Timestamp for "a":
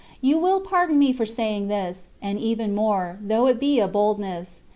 3.79-3.87